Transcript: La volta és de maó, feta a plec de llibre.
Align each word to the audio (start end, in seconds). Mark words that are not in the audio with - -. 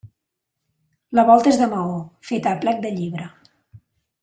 La 1.19 1.25
volta 1.27 1.51
és 1.51 1.59
de 1.63 1.67
maó, 1.75 2.01
feta 2.31 2.55
a 2.57 2.59
plec 2.65 2.83
de 2.87 2.93
llibre. 2.99 3.29